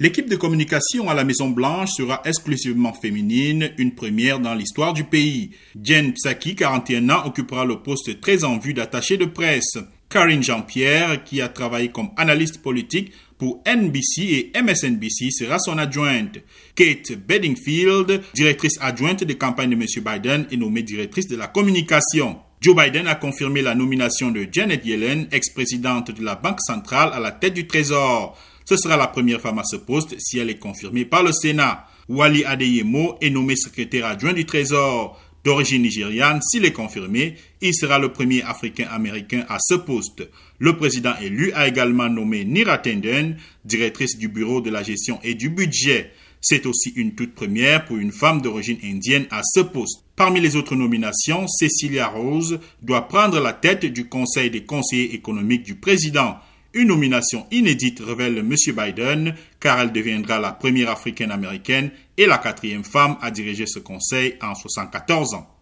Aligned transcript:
L'équipe 0.00 0.30
de 0.30 0.36
communication 0.36 1.10
à 1.10 1.14
la 1.14 1.24
Maison 1.24 1.50
Blanche 1.50 1.90
sera 1.96 2.22
exclusivement 2.24 2.92
féminine, 2.92 3.72
une 3.78 3.96
première 3.96 4.38
dans 4.38 4.54
l'histoire 4.54 4.92
du 4.92 5.02
pays. 5.02 5.50
Jen 5.82 6.12
Psaki, 6.12 6.54
41 6.54 7.10
ans, 7.10 7.26
occupera 7.26 7.64
le 7.64 7.82
poste 7.82 8.20
très 8.20 8.44
en 8.44 8.58
vue 8.58 8.74
d'attaché 8.74 9.16
de 9.16 9.24
presse. 9.24 9.76
Karine 10.08 10.44
Jean-Pierre, 10.44 11.24
qui 11.24 11.40
a 11.40 11.48
travaillé 11.48 11.88
comme 11.88 12.10
analyste 12.16 12.62
politique 12.62 13.10
pour 13.38 13.60
NBC 13.66 14.22
et 14.22 14.52
MSNBC, 14.62 15.32
sera 15.32 15.58
son 15.58 15.78
adjointe. 15.78 16.38
Kate 16.76 17.14
Bedingfield, 17.26 18.22
directrice 18.34 18.78
adjointe 18.80 19.24
des 19.24 19.36
campagnes 19.36 19.70
de 19.70 19.74
M. 19.74 19.84
Biden, 19.96 20.46
est 20.52 20.56
nommée 20.56 20.84
directrice 20.84 21.26
de 21.26 21.36
la 21.36 21.48
communication. 21.48 22.38
Joe 22.60 22.76
Biden 22.76 23.08
a 23.08 23.16
confirmé 23.16 23.62
la 23.62 23.74
nomination 23.74 24.30
de 24.30 24.46
Janet 24.50 24.86
Yellen, 24.86 25.26
ex-présidente 25.32 26.12
de 26.12 26.24
la 26.24 26.36
Banque 26.36 26.60
centrale, 26.60 27.10
à 27.12 27.18
la 27.18 27.32
tête 27.32 27.54
du 27.54 27.66
Trésor. 27.66 28.38
Ce 28.68 28.76
sera 28.76 28.98
la 28.98 29.06
première 29.06 29.40
femme 29.40 29.58
à 29.60 29.64
ce 29.64 29.76
poste 29.76 30.14
si 30.18 30.38
elle 30.38 30.50
est 30.50 30.58
confirmée 30.58 31.06
par 31.06 31.22
le 31.22 31.32
Sénat. 31.32 31.86
Wali 32.06 32.44
Adeyemo 32.44 33.16
est 33.22 33.30
nommé 33.30 33.56
secrétaire 33.56 34.04
adjoint 34.04 34.34
du 34.34 34.44
Trésor. 34.44 35.18
D'origine 35.42 35.80
nigériane, 35.80 36.42
s'il 36.42 36.66
est 36.66 36.72
confirmé, 36.72 37.36
il 37.62 37.74
sera 37.74 37.98
le 37.98 38.12
premier 38.12 38.42
Africain-Américain 38.42 39.46
à 39.48 39.56
ce 39.58 39.72
poste. 39.72 40.28
Le 40.58 40.76
président 40.76 41.14
élu 41.22 41.50
a 41.52 41.66
également 41.66 42.10
nommé 42.10 42.44
Nira 42.44 42.76
Tenden, 42.76 43.38
directrice 43.64 44.18
du 44.18 44.28
Bureau 44.28 44.60
de 44.60 44.68
la 44.68 44.82
gestion 44.82 45.18
et 45.24 45.34
du 45.34 45.48
budget. 45.48 46.12
C'est 46.42 46.66
aussi 46.66 46.90
une 46.90 47.14
toute 47.14 47.34
première 47.34 47.86
pour 47.86 47.96
une 47.96 48.12
femme 48.12 48.42
d'origine 48.42 48.78
indienne 48.84 49.28
à 49.30 49.40
ce 49.44 49.60
poste. 49.60 50.04
Parmi 50.14 50.42
les 50.42 50.56
autres 50.56 50.76
nominations, 50.76 51.48
Cecilia 51.48 52.08
Rose 52.08 52.60
doit 52.82 53.08
prendre 53.08 53.40
la 53.40 53.54
tête 53.54 53.86
du 53.86 54.08
Conseil 54.10 54.50
des 54.50 54.64
conseillers 54.64 55.14
économiques 55.14 55.62
du 55.62 55.76
président. 55.76 56.36
Une 56.74 56.88
nomination 56.88 57.46
inédite 57.50 58.00
révèle 58.00 58.38
M. 58.38 58.54
Biden, 58.76 59.34
car 59.58 59.80
elle 59.80 59.92
deviendra 59.92 60.38
la 60.38 60.52
première 60.52 60.90
africaine 60.90 61.30
américaine 61.30 61.90
et 62.16 62.26
la 62.26 62.38
quatrième 62.38 62.84
femme 62.84 63.16
à 63.22 63.30
diriger 63.30 63.66
ce 63.66 63.78
conseil 63.78 64.36
en 64.42 64.54
74 64.54 65.34
ans. 65.34 65.57